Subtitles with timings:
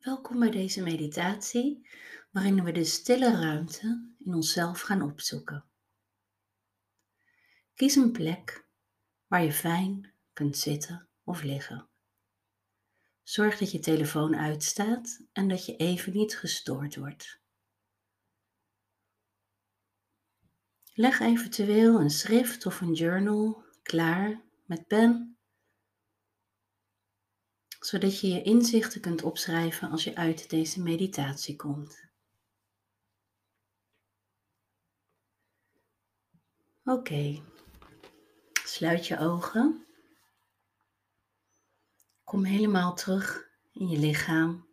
[0.00, 1.88] Welkom bij deze meditatie,
[2.30, 5.64] waarin we de stille ruimte in onszelf gaan opzoeken.
[7.74, 8.66] Kies een plek
[9.26, 11.88] waar je fijn kunt zitten of liggen.
[13.22, 17.40] Zorg dat je telefoon uitstaat en dat je even niet gestoord wordt.
[20.94, 25.38] Leg eventueel een schrift of een journal klaar met pen
[27.80, 32.08] zodat je je inzichten kunt opschrijven als je uit deze meditatie komt.
[36.84, 37.42] Oké,
[38.64, 39.86] sluit je ogen.
[42.24, 44.68] Kom helemaal terug in je lichaam.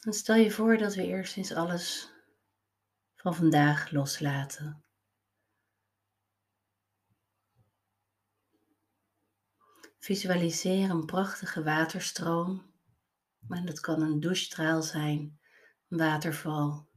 [0.00, 2.10] En stel je voor dat we eerst eens alles
[3.14, 4.85] van vandaag loslaten.
[10.06, 12.62] Visualiseer een prachtige waterstroom.
[13.48, 15.40] En dat kan een douchestraal zijn,
[15.88, 16.88] een waterval.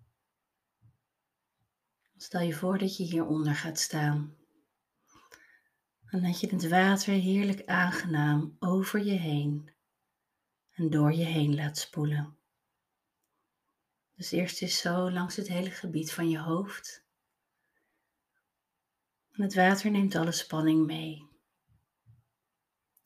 [2.17, 4.35] Stel je voor dat je hieronder gaat staan.
[6.05, 9.73] En dat je het water heerlijk aangenaam over je heen
[10.71, 12.37] en door je heen laat spoelen.
[14.15, 17.05] Dus eerst is zo langs het hele gebied van je hoofd.
[19.31, 21.28] En het water neemt alle spanning mee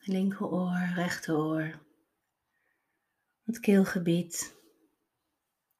[0.06, 1.80] linkeroor, rechteroor,
[3.44, 4.56] het keelgebied,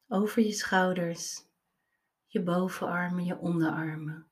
[0.08, 1.46] over je schouders,
[2.28, 4.28] je bovenarmen, je onderarmen,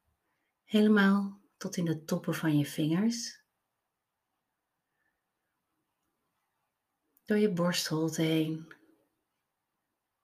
[0.63, 3.39] helemaal tot in de toppen van je vingers.
[7.25, 8.73] Door je borstholte heen,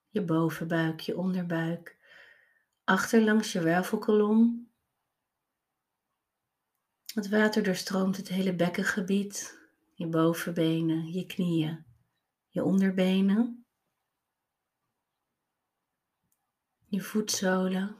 [0.08, 1.96] je bovenbuik, je onderbuik,
[2.84, 4.70] achterlangs je wervelkolom.
[7.14, 9.57] Het water doorstroomt het hele bekkengebied
[9.98, 11.84] je bovenbenen, je knieën,
[12.48, 13.66] je onderbenen,
[16.86, 17.96] je voetzolen,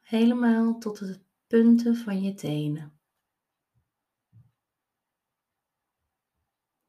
[0.00, 3.00] helemaal tot de punten van je tenen.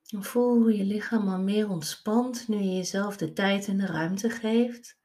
[0.07, 3.85] En voel hoe je lichaam al meer ontspant nu je jezelf de tijd en de
[3.85, 4.99] ruimte geeft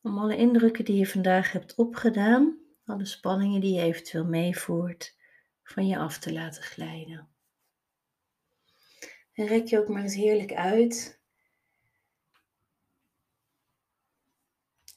[0.00, 5.16] om alle indrukken die je vandaag hebt opgedaan, alle spanningen die je eventueel meevoert,
[5.62, 7.33] van je af te laten glijden.
[9.34, 11.20] En rek je ook maar eens heerlijk uit.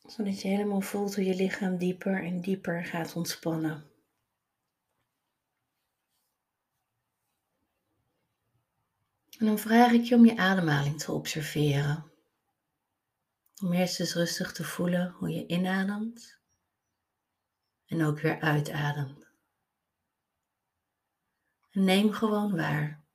[0.08, 3.92] Zodat je helemaal voelt hoe je lichaam dieper en dieper gaat ontspannen.
[9.38, 12.12] En dan vraag ik je om je ademhaling te observeren.
[13.62, 16.40] Om eerst eens rustig te voelen hoe je inademt
[17.86, 19.28] en ook weer uitademt.
[21.70, 23.07] En neem gewoon waar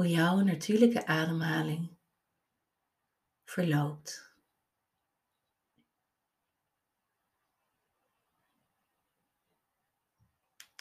[0.00, 1.96] hoe jouw natuurlijke ademhaling
[3.44, 4.34] verloopt.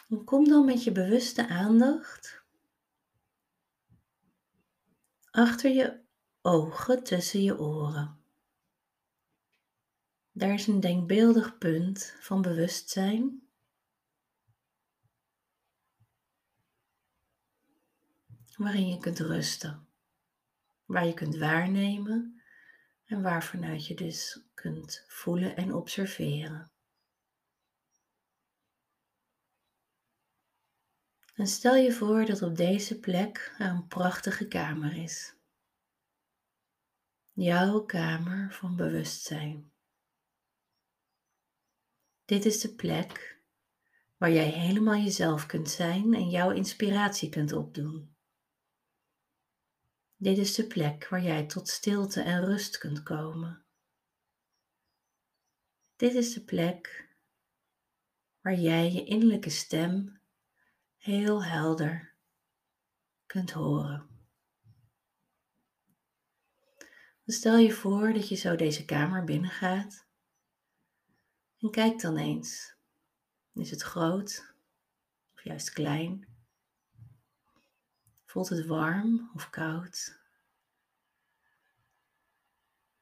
[0.09, 2.43] En kom dan met je bewuste aandacht
[5.31, 6.01] achter je
[6.41, 8.23] ogen tussen je oren.
[10.31, 13.48] Daar is een denkbeeldig punt van bewustzijn
[18.59, 19.87] waarin je kunt rusten,
[20.85, 22.41] waar je kunt waarnemen
[23.05, 26.71] en waarvanuit je dus kunt voelen en observeren.
[31.35, 35.35] En stel je voor dat op deze plek een prachtige kamer is.
[37.31, 39.71] Jouw kamer van bewustzijn.
[42.25, 43.39] Dit is de plek
[44.17, 48.17] waar jij helemaal jezelf kunt zijn en jouw inspiratie kunt opdoen.
[50.21, 53.65] Dit is de plek waar jij tot stilte en rust kunt komen.
[55.95, 57.07] Dit is de plek
[58.41, 60.21] waar jij je innerlijke stem
[60.97, 62.15] heel helder
[63.25, 64.07] kunt horen.
[67.25, 70.05] stel je voor dat je zo deze kamer binnengaat
[71.57, 72.75] en kijk dan eens.
[73.53, 74.53] Is het groot
[75.33, 76.28] of juist klein?
[78.29, 80.19] Voelt het warm of koud?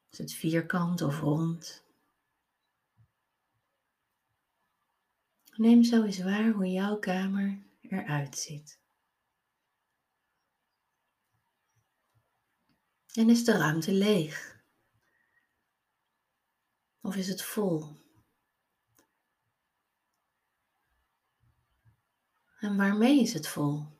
[0.10, 1.86] Is het vierkant of rond?
[5.56, 8.80] Neem zo eens waar hoe jouw kamer eruit ziet.
[13.14, 14.64] En is de ruimte leeg?
[17.02, 17.96] Of is het vol?
[22.60, 23.97] En waarmee is het vol?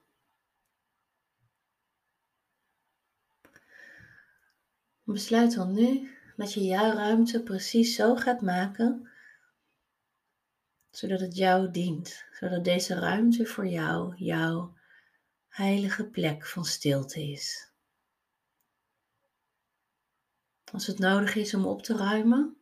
[5.14, 9.10] Besluit dan nu dat je jouw ruimte precies zo gaat maken,
[10.90, 14.78] zodat het jou dient, zodat deze ruimte voor jou jouw
[15.48, 17.72] heilige plek van stilte is.
[20.72, 22.58] Als het nodig is om op te ruimen,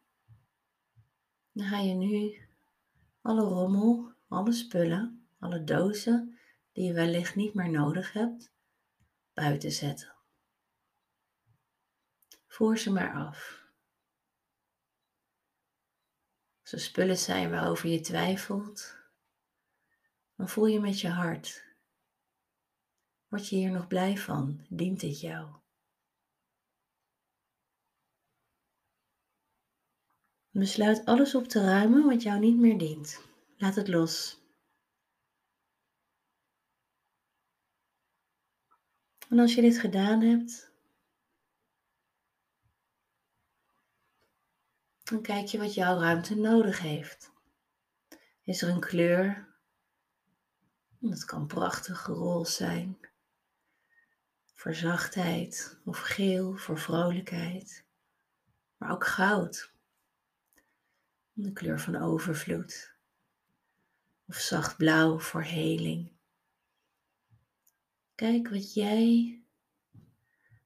[1.51, 2.47] dan ga je nu
[3.21, 6.39] alle rommel, alle spullen, alle dozen
[6.71, 8.51] die je wellicht niet meer nodig hebt,
[9.33, 10.14] buiten zetten.
[12.55, 13.69] Voer ze maar af.
[16.61, 18.97] Als er spullen zijn waarover je twijfelt,
[20.35, 21.65] dan voel je met je hart.
[23.27, 24.65] Word je hier nog blij van?
[24.69, 25.55] Dient dit jou?
[30.49, 33.21] Besluit alles op te ruimen wat jou niet meer dient.
[33.57, 34.41] Laat het los.
[39.29, 40.74] En als je dit gedaan hebt,
[45.09, 47.31] dan kijk je wat jouw ruimte nodig heeft.
[48.43, 49.47] Is er een kleur?
[50.99, 52.97] Dat kan prachtig roze zijn.
[54.53, 57.85] Voor zachtheid of geel voor vrolijkheid.
[58.77, 59.73] Maar ook goud.
[61.33, 62.95] De kleur van overvloed.
[64.27, 66.11] Of zacht blauw voor heling.
[68.15, 69.39] Kijk wat jij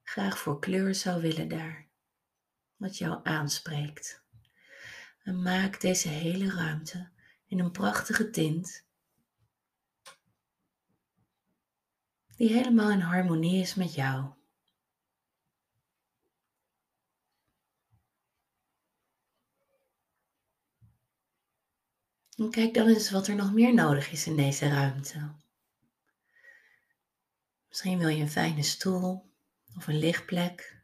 [0.03, 1.87] graag voor kleur zou willen daar.
[2.75, 4.27] Wat jou aanspreekt.
[5.29, 7.09] En maak deze hele ruimte
[7.45, 8.85] in een prachtige tint.
[12.35, 14.33] Die helemaal in harmonie is met jou.
[22.37, 25.35] En kijk dan eens wat er nog meer nodig is in deze ruimte.
[27.67, 29.33] Misschien wil je een fijne stoel
[29.75, 30.83] of een lichtplek.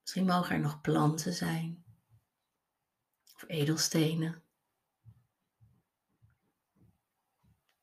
[0.00, 1.83] Misschien mogen er nog planten zijn
[3.34, 4.42] of edelstenen.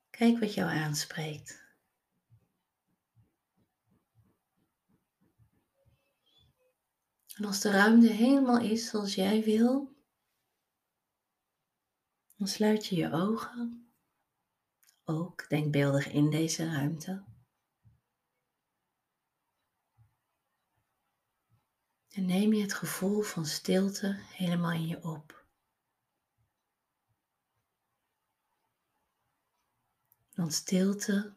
[0.10, 1.62] Kijk wat jou aanspreekt.
[7.36, 9.96] En als de ruimte helemaal is zoals jij wil,
[12.38, 13.92] dan sluit je je ogen,
[15.04, 17.24] ook denkbeeldig in deze ruimte.
[22.10, 25.41] En neem je het gevoel van stilte helemaal in je op.
[30.42, 31.34] Want stilte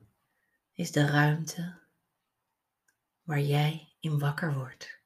[0.73, 1.81] is de ruimte
[3.23, 5.01] waar jij in wakker wordt.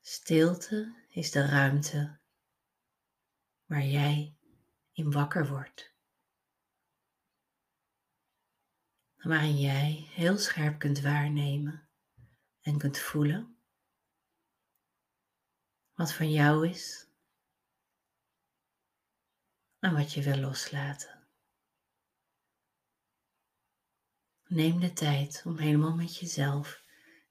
[0.00, 2.20] Stilte is de ruimte
[3.64, 4.36] waar jij
[4.92, 5.94] in wakker wordt.
[9.16, 11.88] Waarin jij heel scherp kunt waarnemen
[12.60, 13.56] en kunt voelen
[15.94, 17.11] wat van jou is
[19.82, 21.26] en wat je wil loslaten.
[24.46, 26.82] Neem de tijd om helemaal met jezelf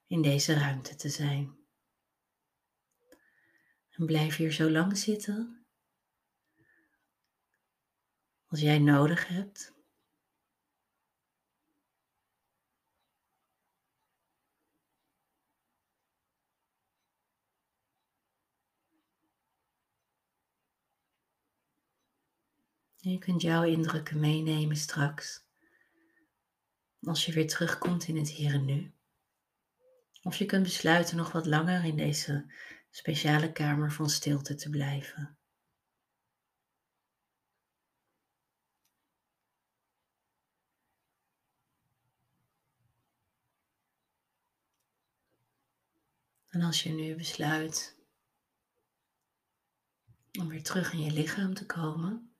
[0.06, 1.56] in deze ruimte te zijn.
[3.90, 5.66] En blijf hier zo lang zitten
[8.46, 9.72] als jij nodig hebt.
[23.10, 25.44] Je kunt jouw indrukken meenemen straks.
[27.00, 28.92] Als je weer terugkomt in het hier en nu.
[30.22, 32.52] Of je kunt besluiten nog wat langer in deze
[32.90, 35.36] speciale kamer van stilte te blijven.
[46.48, 47.96] En als je nu besluit
[50.40, 52.31] om weer terug in je lichaam te komen,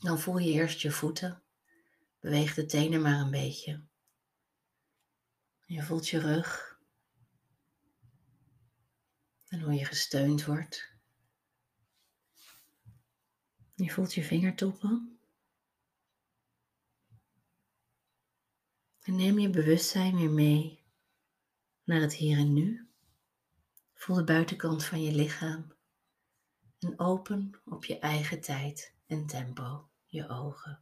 [0.00, 1.42] dan voel je eerst je voeten.
[2.18, 3.84] Beweeg de tenen maar een beetje.
[5.66, 6.78] Je voelt je rug.
[9.48, 10.92] En hoe je gesteund wordt.
[13.74, 15.20] Je voelt je vingertoppen.
[19.00, 20.84] En neem je bewustzijn weer mee
[21.84, 22.88] naar het hier en nu.
[23.94, 25.74] Voel de buitenkant van je lichaam
[26.78, 30.78] en open op je eigen tijd en tempo je ogen.